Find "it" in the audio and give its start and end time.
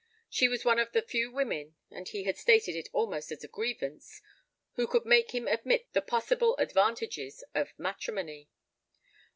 2.75-2.89